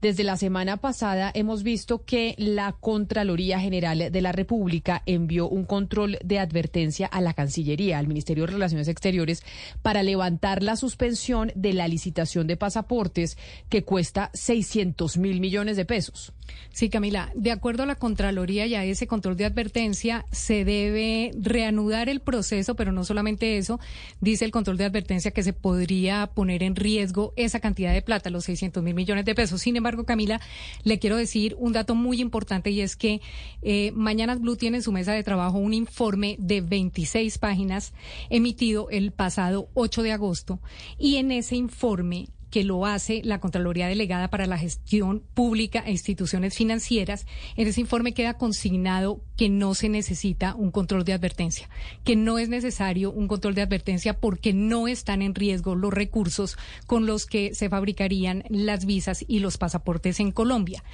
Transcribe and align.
Desde 0.00 0.24
la 0.24 0.36
semana 0.36 0.78
pasada 0.78 1.30
hemos 1.34 1.62
visto 1.62 2.04
que 2.04 2.34
la 2.38 2.72
Contraloría 2.72 3.60
General 3.60 4.10
de 4.10 4.20
la 4.20 4.32
República 4.32 5.02
envió 5.06 5.48
un 5.48 5.64
control 5.64 6.18
de 6.24 6.38
advertencia 6.38 7.06
a 7.06 7.20
la 7.20 7.34
Cancillería, 7.34 7.98
al 7.98 8.06
Ministerio 8.06 8.46
de 8.46 8.52
Relaciones 8.52 8.88
Exteriores, 8.88 9.42
para 9.82 10.02
levantar 10.02 10.62
la 10.62 10.76
suspensión 10.76 11.52
de 11.54 11.72
la 11.72 11.88
licitación 11.88 12.46
de 12.46 12.56
pasaportes 12.56 13.36
que 13.68 13.84
cuesta 13.84 14.30
600 14.34 15.18
mil 15.18 15.40
millones 15.40 15.76
de 15.76 15.84
pesos. 15.84 16.32
Sí, 16.72 16.88
Camila, 16.88 17.30
de 17.34 17.50
acuerdo 17.50 17.82
a 17.82 17.86
la 17.86 17.94
Contraloría 17.94 18.66
y 18.66 18.74
a 18.74 18.84
ese 18.84 19.06
control 19.06 19.36
de 19.36 19.44
advertencia, 19.44 20.24
se 20.30 20.64
debe 20.64 21.32
reanudar 21.38 22.08
el 22.08 22.20
proceso, 22.20 22.74
pero 22.74 22.92
no 22.92 23.04
solamente 23.04 23.58
eso, 23.58 23.80
dice 24.20 24.44
el 24.44 24.50
control 24.50 24.76
de 24.76 24.84
advertencia 24.84 25.30
que 25.30 25.42
se 25.42 25.52
podría 25.52 26.28
poner 26.28 26.62
en 26.62 26.76
riesgo 26.76 27.32
esa 27.36 27.60
cantidad 27.60 27.92
de 27.92 28.02
plata, 28.02 28.30
los 28.30 28.44
600 28.44 28.82
mil 28.82 28.94
millones 28.94 29.24
de 29.24 29.34
pesos. 29.34 29.62
Sin 29.62 29.76
embargo, 29.80 30.04
Camila, 30.04 30.40
le 30.84 30.98
quiero 30.98 31.16
decir 31.16 31.56
un 31.58 31.72
dato 31.72 31.94
muy 31.94 32.20
importante 32.20 32.70
y 32.70 32.80
es 32.80 32.96
que 32.96 33.20
eh, 33.62 33.92
Mañana 33.94 34.36
Blue 34.36 34.56
tiene 34.56 34.78
en 34.78 34.82
su 34.82 34.92
mesa 34.92 35.12
de 35.12 35.22
trabajo 35.22 35.58
un 35.58 35.74
informe 35.74 36.36
de 36.38 36.60
26 36.60 37.38
páginas 37.38 37.92
emitido 38.28 38.88
el 38.90 39.12
pasado 39.12 39.68
8 39.74 40.02
de 40.02 40.12
agosto 40.12 40.60
y 40.98 41.16
en 41.16 41.32
ese 41.32 41.56
informe 41.56 42.28
que 42.50 42.64
lo 42.64 42.86
hace 42.86 43.22
la 43.24 43.40
Contraloría 43.40 43.88
Delegada 43.88 44.28
para 44.28 44.46
la 44.46 44.58
Gestión 44.58 45.22
Pública 45.34 45.82
e 45.86 45.92
Instituciones 45.92 46.54
Financieras. 46.54 47.26
En 47.56 47.68
ese 47.68 47.80
informe 47.80 48.12
queda 48.12 48.34
consignado 48.34 49.20
que 49.36 49.48
no 49.48 49.74
se 49.74 49.88
necesita 49.88 50.54
un 50.54 50.70
control 50.70 51.04
de 51.04 51.12
advertencia, 51.12 51.68
que 52.04 52.16
no 52.16 52.38
es 52.38 52.48
necesario 52.48 53.10
un 53.10 53.28
control 53.28 53.54
de 53.54 53.62
advertencia 53.62 54.18
porque 54.18 54.52
no 54.52 54.88
están 54.88 55.22
en 55.22 55.34
riesgo 55.34 55.74
los 55.74 55.92
recursos 55.92 56.58
con 56.86 57.06
los 57.06 57.26
que 57.26 57.54
se 57.54 57.68
fabricarían 57.68 58.44
las 58.48 58.84
visas 58.84 59.24
y 59.26 59.38
los 59.38 59.56
pasaportes 59.56 60.20
en 60.20 60.32
Colombia. 60.32 60.84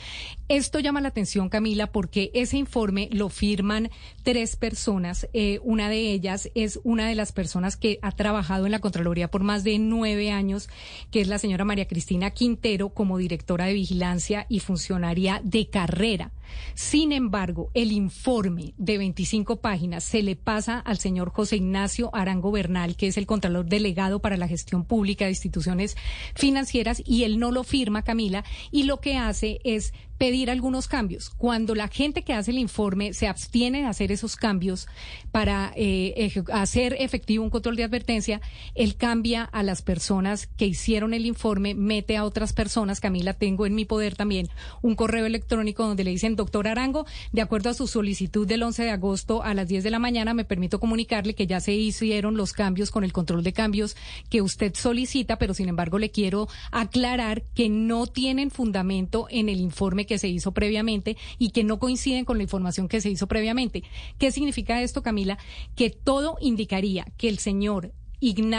Esto 0.48 0.78
llama 0.78 1.00
la 1.00 1.08
atención, 1.08 1.48
Camila, 1.48 1.88
porque 1.88 2.30
ese 2.34 2.56
informe 2.56 3.08
lo 3.12 3.28
firman 3.28 3.90
tres 4.22 4.56
personas. 4.56 5.28
Eh, 5.32 5.58
una 5.64 5.88
de 5.88 6.12
ellas 6.12 6.50
es 6.54 6.78
una 6.84 7.08
de 7.08 7.14
las 7.14 7.32
personas 7.32 7.76
que 7.76 7.98
ha 8.02 8.12
trabajado 8.12 8.66
en 8.66 8.72
la 8.72 8.78
Contraloría 8.78 9.28
por 9.28 9.42
más 9.42 9.64
de 9.64 9.78
nueve 9.78 10.30
años, 10.30 10.68
que 11.10 11.20
es 11.20 11.28
la 11.28 11.38
señora 11.46 11.64
María 11.64 11.86
Cristina 11.86 12.32
Quintero 12.32 12.88
como 12.88 13.18
directora 13.18 13.66
de 13.66 13.74
vigilancia 13.74 14.46
y 14.48 14.58
funcionaria 14.58 15.40
de 15.44 15.70
carrera. 15.70 16.32
Sin 16.74 17.12
embargo, 17.12 17.70
el 17.72 17.92
informe 17.92 18.74
de 18.78 18.98
25 18.98 19.60
páginas 19.60 20.02
se 20.02 20.24
le 20.24 20.34
pasa 20.34 20.80
al 20.80 20.98
señor 20.98 21.30
José 21.30 21.56
Ignacio 21.56 22.10
Arango 22.12 22.50
Bernal, 22.50 22.96
que 22.96 23.06
es 23.06 23.16
el 23.16 23.26
Contralor 23.26 23.66
Delegado 23.66 24.18
para 24.18 24.36
la 24.36 24.48
Gestión 24.48 24.84
Pública 24.84 25.26
de 25.26 25.30
Instituciones 25.30 25.96
Financieras, 26.34 27.00
y 27.06 27.22
él 27.22 27.38
no 27.38 27.52
lo 27.52 27.62
firma, 27.62 28.02
Camila, 28.02 28.44
y 28.72 28.82
lo 28.82 29.00
que 29.00 29.16
hace 29.16 29.60
es 29.62 29.94
pedir 30.18 30.50
algunos 30.50 30.88
cambios. 30.88 31.30
Cuando 31.30 31.74
la 31.74 31.88
gente 31.88 32.22
que 32.22 32.32
hace 32.32 32.50
el 32.50 32.58
informe 32.58 33.12
se 33.12 33.28
abstiene 33.28 33.80
de 33.80 33.86
hacer 33.86 34.12
esos 34.12 34.36
cambios 34.36 34.86
para 35.30 35.72
eh, 35.76 36.42
hacer 36.52 36.96
efectivo 36.98 37.44
un 37.44 37.50
control 37.50 37.76
de 37.76 37.84
advertencia, 37.84 38.40
él 38.74 38.96
cambia 38.96 39.44
a 39.44 39.62
las 39.62 39.82
personas 39.82 40.46
que 40.46 40.66
hicieron 40.66 41.14
el 41.14 41.26
informe, 41.26 41.74
mete 41.74 42.16
a 42.16 42.24
otras 42.24 42.52
personas. 42.52 43.00
Camila, 43.00 43.34
tengo 43.34 43.66
en 43.66 43.74
mi 43.74 43.84
poder 43.84 44.16
también 44.16 44.48
un 44.82 44.94
correo 44.94 45.26
electrónico 45.26 45.86
donde 45.86 46.04
le 46.04 46.10
dicen, 46.10 46.36
doctor 46.36 46.68
Arango, 46.68 47.06
de 47.32 47.42
acuerdo 47.42 47.70
a 47.70 47.74
su 47.74 47.86
solicitud 47.86 48.46
del 48.46 48.62
11 48.62 48.84
de 48.84 48.90
agosto 48.90 49.42
a 49.42 49.54
las 49.54 49.68
10 49.68 49.84
de 49.84 49.90
la 49.90 49.98
mañana, 49.98 50.34
me 50.34 50.44
permito 50.44 50.80
comunicarle 50.80 51.34
que 51.34 51.46
ya 51.46 51.60
se 51.60 51.72
hicieron 51.72 52.36
los 52.36 52.52
cambios 52.52 52.90
con 52.90 53.04
el 53.04 53.12
control 53.12 53.42
de 53.42 53.52
cambios 53.52 53.96
que 54.30 54.42
usted 54.42 54.74
solicita, 54.74 55.38
pero 55.38 55.54
sin 55.54 55.68
embargo 55.68 55.98
le 55.98 56.10
quiero 56.10 56.48
aclarar 56.72 57.42
que 57.54 57.68
no 57.68 58.06
tienen 58.06 58.50
fundamento 58.50 59.26
en 59.30 59.48
el 59.48 59.60
informe 59.60 60.05
que 60.06 60.18
se 60.18 60.28
hizo 60.28 60.52
previamente 60.52 61.16
y 61.38 61.50
que 61.50 61.64
no 61.64 61.78
coinciden 61.78 62.24
con 62.24 62.38
la 62.38 62.44
información 62.44 62.88
que 62.88 63.00
se 63.00 63.10
hizo 63.10 63.26
previamente. 63.26 63.82
¿Qué 64.18 64.30
significa 64.30 64.82
esto, 64.82 65.02
Camila? 65.02 65.38
Que 65.74 65.90
todo 65.90 66.36
indicaría 66.40 67.06
que 67.16 67.28
el 67.28 67.38
señor 67.38 67.92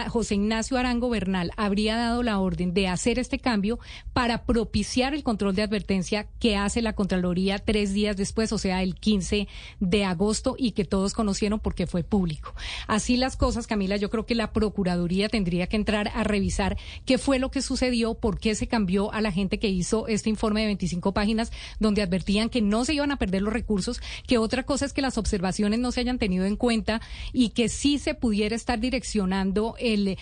José 0.10 0.36
Ignacio 0.36 0.78
Arango 0.78 1.10
Bernal 1.10 1.52
habría 1.58 1.96
dado 1.96 2.22
la 2.22 2.40
orden 2.40 2.74
de 2.74 2.88
hacer 2.88 3.18
este 3.18 3.40
cambio 3.40 3.80
para 4.14 4.46
propiciar 4.46 5.14
el 5.14 5.24
control 5.24 5.56
de 5.56 5.64
advertencia 5.64 6.28
que 6.40 6.56
hace 6.56 6.82
la 6.82 6.94
Contraloría 6.94 7.58
tres 7.58 7.92
días 7.94 8.16
después, 8.16 8.52
o 8.52 8.58
sea, 8.58 8.84
el 8.84 8.96
15 8.96 9.48
de 9.80 10.06
agosto, 10.06 10.56
y 10.58 10.72
que 10.72 10.86
todos 10.86 11.14
conocieron 11.14 11.60
porque 11.60 11.88
fue 11.88 12.04
público. 12.04 12.54
Así 12.88 13.18
las 13.18 13.36
cosas, 13.36 13.66
Camila, 13.66 13.98
yo 13.98 14.10
creo 14.10 14.26
que 14.26 14.36
la 14.36 14.54
Procuraduría 14.54 15.28
tendría 15.28 15.68
que 15.68 15.76
entrar 15.76 16.12
a 16.14 16.24
revisar 16.24 16.78
qué 17.06 17.18
fue 17.18 17.40
lo 17.40 17.50
que 17.50 17.62
sucedió, 17.62 18.14
por 18.14 18.40
qué 18.40 18.54
se 18.54 18.68
cambió 18.68 19.12
a 19.12 19.22
la 19.22 19.32
gente 19.32 19.60
que 19.60 19.70
hizo 19.70 20.08
este 20.08 20.30
informe 20.30 20.62
de 20.62 20.68
25 20.68 21.14
páginas 21.14 21.52
donde 21.80 22.02
advertían 22.04 22.50
que 22.50 22.62
no 22.62 22.86
se 22.86 22.94
iban 22.94 23.12
a 23.12 23.18
perder 23.18 23.42
los 23.42 23.54
recursos, 23.54 24.02
que 24.28 24.38
otra 24.38 24.64
cosa 24.64 24.86
es 24.86 24.94
que 24.94 25.02
las 25.02 25.18
observaciones 25.18 25.80
no 25.80 25.92
se 25.92 26.02
hayan 26.02 26.20
tenido 26.20 26.46
en 26.46 26.56
cuenta 26.56 27.02
y 27.34 27.50
que 27.50 27.70
sí 27.70 27.98
se 27.98 28.14
pudiera 28.14 28.56
estar 28.56 28.80
direccionando 28.80 29.48
el, 29.80 30.18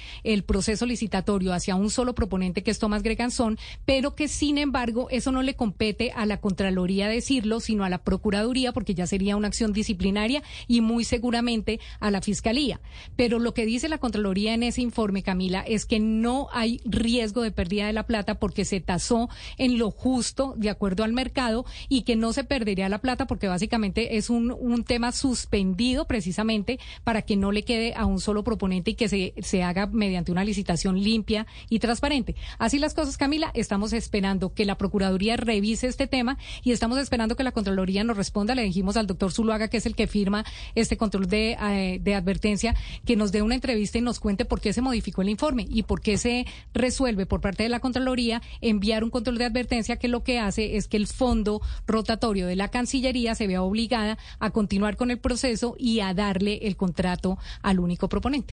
proceso 0.46 0.85
licitatorio 0.85 1.53
hacia 1.53 1.75
un 1.75 1.90
solo 1.90 2.16
proponente 2.16 2.63
que 2.63 2.72
es 2.72 2.79
Tomás 2.79 3.03
Greganzón, 3.03 3.57
pero 3.85 4.16
que 4.16 4.28
sin 4.28 4.57
embargo 4.57 5.07
eso 5.09 5.31
no 5.31 5.41
le 5.41 5.56
compete 5.56 6.12
a 6.12 6.25
la 6.25 6.38
Contraloría 6.40 7.07
decirlo, 7.07 7.59
sino 7.59 7.84
a 7.84 7.90
la 7.90 8.00
Procuraduría, 8.00 8.72
porque 8.72 8.94
ya 8.94 9.07
sería 9.07 9.35
una 9.35 9.47
acción 9.47 9.74
disciplinaria 9.74 10.44
y 10.68 10.81
muy 10.81 11.03
seguramente 11.03 11.79
a 12.00 12.12
la 12.12 12.22
Fiscalía. 12.22 12.79
Pero 13.16 13.40
lo 13.40 13.53
que 13.53 13.66
dice 13.66 13.90
la 13.90 13.97
Contraloría 13.97 14.53
en 14.53 14.63
ese 14.63 14.81
informe, 14.81 15.24
Camila, 15.24 15.62
es 15.62 15.85
que 15.85 16.00
no 16.00 16.47
hay 16.51 16.81
riesgo 16.85 17.41
de 17.41 17.51
pérdida 17.51 17.88
de 17.88 17.94
la 17.94 18.06
plata 18.06 18.35
porque 18.35 18.66
se 18.66 18.79
tasó 18.79 19.29
en 19.57 19.78
lo 19.78 19.91
justo 19.91 20.53
de 20.57 20.69
acuerdo 20.69 21.03
al 21.03 21.13
mercado 21.13 21.66
y 21.90 22.03
que 22.03 22.16
no 22.16 22.34
se 22.34 22.44
perdería 22.44 22.90
la 22.90 23.00
plata 23.00 23.28
porque 23.28 23.47
básicamente 23.47 24.18
es 24.18 24.29
un, 24.29 24.51
un 24.51 24.84
tema 24.84 25.12
suspendido 25.12 26.06
precisamente 26.06 26.79
para 27.03 27.22
que 27.22 27.35
no 27.35 27.51
le 27.51 27.63
quede 27.63 27.94
a 27.95 28.06
un 28.06 28.19
solo 28.19 28.44
proponente 28.44 28.91
y 28.91 28.95
que 28.95 29.09
se 29.09 29.14
se, 29.41 29.63
haga 29.63 29.87
mediante 29.87 30.31
una 30.31 30.43
licitación 30.43 31.01
limpia 31.01 31.47
y 31.69 31.79
transparente. 31.79 32.35
Así 32.59 32.79
las 32.79 32.93
cosas, 32.93 33.17
Camila, 33.17 33.51
estamos 33.53 33.93
esperando 33.93 34.53
que 34.53 34.65
la 34.65 34.77
Procuraduría 34.77 35.37
revise 35.37 35.87
este 35.87 36.07
tema 36.07 36.37
y 36.63 36.71
estamos 36.71 36.97
esperando 36.97 37.35
que 37.35 37.44
la 37.44 37.51
Contraloría 37.51 38.03
nos 38.03 38.17
responda. 38.17 38.56
Le 38.56 38.63
dijimos 38.63 38.97
al 38.97 39.07
doctor 39.07 39.31
Zuluaga, 39.31 39.67
que 39.67 39.77
es 39.77 39.85
el 39.85 39.95
que 39.95 40.07
firma 40.07 40.45
este 40.75 40.97
control 40.97 41.27
de, 41.27 41.57
eh, 41.62 42.00
de 42.01 42.15
advertencia, 42.15 42.75
que 43.06 43.15
nos 43.15 43.31
dé 43.31 43.41
una 43.41 43.56
entrevista 43.56 43.97
y 43.97 44.01
nos 44.01 44.19
cuente 44.19 44.45
por 44.45 44.62
qué 44.62 44.73
se 44.73 44.81
modificó 44.81 45.21
el 45.21 45.29
informe 45.29 45.65
y 45.69 45.83
por 45.83 46.01
qué 46.01 46.18
se 46.18 46.45
resuelve 46.73 47.25
por 47.25 47.41
parte 47.41 47.63
de 47.63 47.69
la 47.69 47.79
Contraloría 47.79 48.41
enviar 48.61 49.03
un 49.03 49.09
control 49.09 49.38
de 49.38 49.45
advertencia 49.45 49.97
que 49.97 50.07
lo 50.07 50.23
que 50.23 50.39
hace 50.39 50.77
es 50.77 50.88
que 50.88 50.97
el 50.97 51.07
fondo 51.07 51.61
rotatorio 51.88 52.47
de 52.47 52.56
la 52.56 52.69
Cancillería 52.69 53.35
se 53.35 53.47
vea 53.47 53.61
obligada 53.61 54.18
a 54.39 54.51
continuar 54.51 54.95
con 54.95 55.11
el 55.11 55.19
proceso 55.19 55.75
y 55.77 56.00
a 56.00 56.13
darle 56.13 56.59
el 56.63 56.75
contrato 56.75 57.38
al 57.61 57.79
único 57.79 58.09
proponente. 58.09 58.55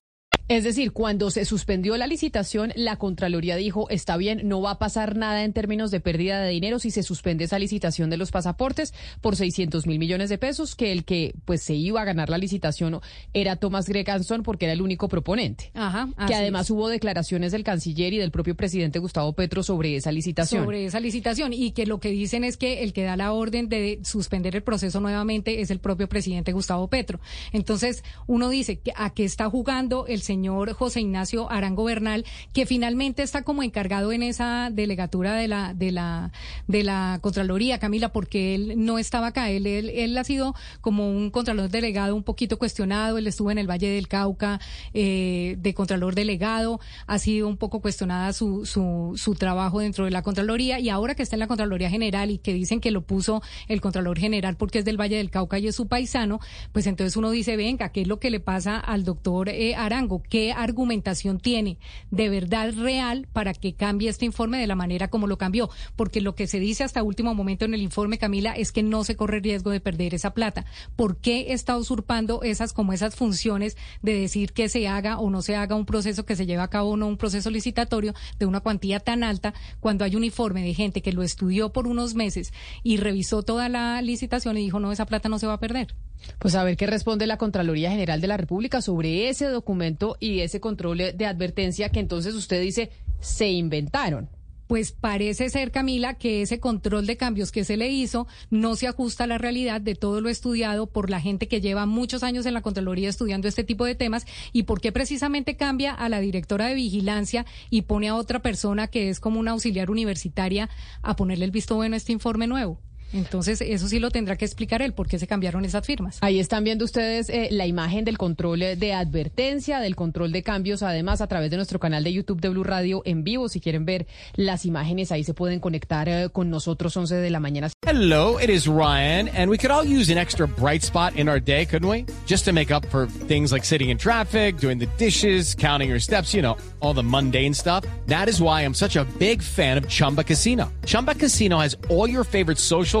Es 0.51 0.65
decir, 0.65 0.91
cuando 0.91 1.31
se 1.31 1.45
suspendió 1.45 1.95
la 1.95 2.07
licitación, 2.07 2.73
la 2.75 2.97
Contraloría 2.97 3.55
dijo, 3.55 3.89
está 3.89 4.17
bien, 4.17 4.41
no 4.49 4.59
va 4.59 4.71
a 4.71 4.79
pasar 4.79 5.15
nada 5.15 5.45
en 5.45 5.53
términos 5.53 5.91
de 5.91 6.01
pérdida 6.01 6.41
de 6.41 6.49
dinero 6.49 6.77
si 6.77 6.91
se 6.91 7.03
suspende 7.03 7.45
esa 7.45 7.57
licitación 7.57 8.09
de 8.09 8.17
los 8.17 8.31
pasaportes 8.31 8.93
por 9.21 9.37
600 9.37 9.87
mil 9.87 9.97
millones 9.97 10.29
de 10.29 10.37
pesos, 10.37 10.75
que 10.75 10.91
el 10.91 11.05
que 11.05 11.33
pues 11.45 11.61
se 11.61 11.75
iba 11.75 12.01
a 12.01 12.03
ganar 12.03 12.29
la 12.29 12.37
licitación 12.37 12.99
era 13.33 13.55
Thomas 13.55 13.87
Greganson 13.87 14.43
porque 14.43 14.65
era 14.65 14.73
el 14.73 14.81
único 14.81 15.07
proponente. 15.07 15.71
Ajá, 15.73 16.09
que 16.27 16.35
además 16.35 16.65
es. 16.65 16.71
hubo 16.71 16.89
declaraciones 16.89 17.53
del 17.53 17.63
canciller 17.63 18.11
y 18.11 18.17
del 18.17 18.31
propio 18.31 18.53
presidente 18.53 18.99
Gustavo 18.99 19.31
Petro 19.31 19.63
sobre 19.63 19.95
esa 19.95 20.11
licitación. 20.11 20.65
sobre 20.65 20.85
esa 20.85 20.99
licitación 20.99 21.53
y 21.53 21.71
que 21.71 21.85
lo 21.85 22.01
que 22.01 22.09
dicen 22.09 22.43
es 22.43 22.57
que 22.57 22.83
el 22.83 22.91
que 22.91 23.03
da 23.03 23.15
la 23.15 23.31
orden 23.31 23.69
de 23.69 24.01
suspender 24.03 24.53
el 24.57 24.63
proceso 24.63 24.99
nuevamente 24.99 25.61
es 25.61 25.71
el 25.71 25.79
propio 25.79 26.09
presidente 26.09 26.51
Gustavo 26.51 26.89
Petro. 26.89 27.21
Entonces, 27.53 28.03
uno 28.27 28.49
dice 28.49 28.81
a 28.97 29.13
qué 29.13 29.23
está 29.23 29.49
jugando 29.49 30.07
el 30.07 30.21
señor 30.21 30.40
José 30.47 31.01
Ignacio 31.01 31.51
Arango 31.51 31.83
Bernal, 31.83 32.25
que 32.53 32.65
finalmente 32.65 33.23
está 33.23 33.43
como 33.43 33.63
encargado 33.63 34.11
en 34.11 34.23
esa 34.23 34.69
delegatura 34.71 35.33
de 35.35 35.47
la 35.47 35.73
de 35.73 35.91
la 35.91 36.31
de 36.67 36.83
la 36.83 37.19
Contraloría, 37.21 37.79
Camila, 37.79 38.11
porque 38.11 38.55
él 38.55 38.73
no 38.77 38.97
estaba 38.97 39.27
acá, 39.27 39.49
él 39.49 39.67
él, 39.67 39.89
él 39.89 40.17
ha 40.17 40.23
sido 40.23 40.55
como 40.81 41.09
un 41.09 41.31
contralor 41.31 41.69
delegado 41.69 42.15
un 42.15 42.23
poquito 42.23 42.57
cuestionado, 42.57 43.17
él 43.17 43.27
estuvo 43.27 43.51
en 43.51 43.57
el 43.57 43.69
Valle 43.69 43.89
del 43.89 44.07
Cauca 44.07 44.59
eh, 44.93 45.55
de 45.59 45.73
contralor 45.73 46.15
delegado, 46.15 46.79
ha 47.07 47.19
sido 47.19 47.47
un 47.47 47.57
poco 47.57 47.81
cuestionada 47.81 48.33
su, 48.33 48.65
su, 48.65 49.13
su 49.15 49.35
trabajo 49.35 49.79
dentro 49.79 50.05
de 50.05 50.11
la 50.11 50.21
Contraloría. 50.21 50.79
Y 50.79 50.89
ahora 50.89 51.15
que 51.15 51.23
está 51.23 51.35
en 51.35 51.41
la 51.41 51.47
Contraloría 51.47 51.89
General 51.89 52.29
y 52.29 52.37
que 52.37 52.53
dicen 52.53 52.79
que 52.79 52.91
lo 52.91 53.01
puso 53.01 53.41
el 53.67 53.81
Contralor 53.81 54.17
General 54.17 54.55
porque 54.57 54.79
es 54.79 54.85
del 54.85 54.99
Valle 54.99 55.17
del 55.17 55.29
Cauca 55.29 55.59
y 55.59 55.67
es 55.67 55.75
su 55.75 55.87
paisano, 55.87 56.39
pues 56.71 56.87
entonces 56.87 57.15
uno 57.17 57.31
dice, 57.31 57.55
venga, 57.57 57.89
¿qué 57.89 58.01
es 58.01 58.07
lo 58.07 58.19
que 58.19 58.29
le 58.29 58.39
pasa 58.39 58.79
al 58.79 59.03
doctor 59.03 59.49
eh, 59.49 59.75
Arango? 59.75 60.20
¿Qué 60.21 60.51
argumentación 60.51 61.39
tiene 61.39 61.77
de 62.09 62.29
verdad 62.29 62.73
real 62.73 63.27
para 63.33 63.53
que 63.53 63.73
cambie 63.73 64.09
este 64.09 64.25
informe 64.25 64.59
de 64.59 64.67
la 64.67 64.75
manera 64.75 65.09
como 65.09 65.27
lo 65.27 65.37
cambió? 65.37 65.69
Porque 65.95 66.21
lo 66.21 66.35
que 66.35 66.47
se 66.47 66.59
dice 66.59 66.83
hasta 66.83 67.03
último 67.03 67.33
momento 67.33 67.65
en 67.65 67.73
el 67.73 67.81
informe, 67.81 68.17
Camila, 68.17 68.53
es 68.53 68.71
que 68.71 68.83
no 68.83 69.03
se 69.03 69.15
corre 69.15 69.39
riesgo 69.39 69.71
de 69.71 69.79
perder 69.79 70.13
esa 70.13 70.33
plata. 70.33 70.65
¿Por 70.95 71.17
qué 71.17 71.53
está 71.53 71.77
usurpando 71.77 72.43
esas 72.43 72.73
como 72.73 72.93
esas 72.93 73.15
funciones 73.15 73.77
de 74.01 74.13
decir 74.13 74.53
que 74.53 74.69
se 74.69 74.87
haga 74.87 75.19
o 75.19 75.29
no 75.29 75.41
se 75.41 75.55
haga 75.55 75.75
un 75.75 75.85
proceso 75.85 76.25
que 76.25 76.35
se 76.35 76.45
lleve 76.45 76.61
a 76.61 76.67
cabo 76.67 76.91
o 76.91 76.97
no 76.97 77.07
un 77.07 77.17
proceso 77.17 77.49
licitatorio 77.49 78.13
de 78.39 78.45
una 78.45 78.61
cuantía 78.61 78.99
tan 78.99 79.23
alta 79.23 79.53
cuando 79.79 80.05
hay 80.05 80.15
un 80.15 80.23
informe 80.23 80.63
de 80.63 80.73
gente 80.73 81.01
que 81.01 81.13
lo 81.13 81.23
estudió 81.23 81.71
por 81.71 81.87
unos 81.87 82.15
meses 82.15 82.53
y 82.83 82.97
revisó 82.97 83.43
toda 83.43 83.69
la 83.69 84.01
licitación 84.01 84.57
y 84.57 84.61
dijo, 84.61 84.79
no, 84.79 84.91
esa 84.91 85.05
plata 85.05 85.29
no 85.29 85.39
se 85.39 85.47
va 85.47 85.53
a 85.53 85.59
perder? 85.59 85.95
Pues 86.39 86.55
a 86.55 86.63
ver 86.63 86.77
qué 86.77 86.87
responde 86.87 87.27
la 87.27 87.37
Contraloría 87.37 87.91
General 87.91 88.21
de 88.21 88.27
la 88.27 88.37
República 88.37 88.81
sobre 88.81 89.29
ese 89.29 89.47
documento 89.47 90.17
y 90.19 90.39
ese 90.39 90.59
control 90.59 90.97
de 91.15 91.25
advertencia 91.25 91.89
que 91.89 91.99
entonces 91.99 92.35
usted 92.35 92.61
dice 92.61 92.91
se 93.19 93.49
inventaron. 93.49 94.29
Pues 94.71 94.93
parece 94.93 95.49
ser, 95.49 95.69
Camila, 95.69 96.13
que 96.13 96.41
ese 96.41 96.61
control 96.61 97.05
de 97.05 97.17
cambios 97.17 97.51
que 97.51 97.65
se 97.65 97.75
le 97.75 97.89
hizo 97.89 98.25
no 98.49 98.77
se 98.77 98.87
ajusta 98.87 99.25
a 99.25 99.27
la 99.27 99.37
realidad 99.37 99.81
de 99.81 99.95
todo 99.95 100.21
lo 100.21 100.29
estudiado 100.29 100.87
por 100.87 101.09
la 101.09 101.19
gente 101.19 101.49
que 101.49 101.59
lleva 101.59 101.85
muchos 101.85 102.23
años 102.23 102.45
en 102.45 102.53
la 102.53 102.61
Contraloría 102.61 103.09
estudiando 103.09 103.49
este 103.49 103.65
tipo 103.65 103.83
de 103.83 103.95
temas 103.95 104.25
y 104.53 104.63
por 104.63 104.79
qué 104.79 104.93
precisamente 104.93 105.57
cambia 105.57 105.93
a 105.93 106.07
la 106.07 106.21
directora 106.21 106.67
de 106.67 106.75
vigilancia 106.75 107.45
y 107.69 107.81
pone 107.81 108.07
a 108.07 108.15
otra 108.15 108.41
persona 108.41 108.87
que 108.87 109.09
es 109.09 109.19
como 109.19 109.41
una 109.41 109.51
auxiliar 109.51 109.91
universitaria 109.91 110.69
a 111.01 111.17
ponerle 111.17 111.43
el 111.43 111.51
visto 111.51 111.75
bueno 111.75 111.95
a 111.95 111.97
este 111.97 112.13
informe 112.13 112.47
nuevo. 112.47 112.79
Entonces, 113.13 113.61
eso 113.61 113.87
sí 113.87 113.99
lo 113.99 114.11
tendrá 114.11 114.35
que 114.35 114.45
explicar 114.45 114.81
él, 114.81 114.93
por 114.93 115.07
qué 115.07 115.19
se 115.19 115.27
cambiaron 115.27 115.65
esas 115.65 115.85
firmas. 115.85 116.17
Ahí 116.21 116.39
están 116.39 116.63
viendo 116.63 116.85
ustedes 116.85 117.29
eh, 117.29 117.49
la 117.51 117.67
imagen 117.67 118.05
del 118.05 118.17
control 118.17 118.61
eh, 118.61 118.75
de 118.75 118.93
advertencia, 118.93 119.79
del 119.79 119.95
control 119.95 120.31
de 120.31 120.43
cambios, 120.43 120.83
además 120.83 121.21
a 121.21 121.27
través 121.27 121.51
de 121.51 121.57
nuestro 121.57 121.79
canal 121.79 122.03
de 122.03 122.13
YouTube 122.13 122.41
de 122.41 122.49
Blue 122.49 122.63
Radio 122.63 123.01
en 123.05 123.23
vivo. 123.23 123.49
Si 123.49 123.59
quieren 123.59 123.85
ver 123.85 124.07
las 124.35 124.65
imágenes, 124.65 125.11
ahí 125.11 125.23
se 125.23 125.33
pueden 125.33 125.59
conectar 125.59 126.07
eh, 126.07 126.29
con 126.31 126.49
nosotros 126.49 126.95
11 126.95 127.15
de 127.15 127.29
la 127.29 127.39
mañana. 127.39 127.69
Hello, 127.85 128.39
it 128.39 128.49
is 128.49 128.67
Ryan, 128.67 129.27
and 129.29 129.49
we 129.49 129.57
could 129.57 129.71
all 129.71 129.85
use 129.85 130.11
an 130.11 130.17
extra 130.17 130.47
bright 130.47 130.83
spot 130.83 131.15
in 131.15 131.27
our 131.27 131.41
day, 131.41 131.65
couldn't 131.65 131.89
we? 131.89 132.05
Just 132.25 132.45
to 132.45 132.53
make 132.53 132.71
up 132.71 132.85
for 132.87 133.07
things 133.07 133.51
like 133.51 133.65
sitting 133.65 133.89
in 133.89 133.97
traffic, 133.97 134.57
doing 134.57 134.77
the 134.77 134.87
dishes, 134.97 135.55
counting 135.55 135.89
your 135.89 135.99
steps, 135.99 136.33
you 136.33 136.41
know, 136.41 136.55
all 136.79 136.93
the 136.93 137.03
mundane 137.03 137.53
stuff. 137.53 137.83
That 138.07 138.29
is 138.29 138.41
why 138.41 138.61
I'm 138.61 138.73
such 138.73 138.95
a 138.95 139.05
big 139.19 139.41
fan 139.41 139.77
of 139.77 139.87
Chumba 139.87 140.23
Casino. 140.23 140.71
Chumba 140.85 141.15
Casino 141.15 141.59
has 141.59 141.75
all 141.89 142.09
your 142.09 142.23
favorite 142.23 142.57
social 142.57 143.00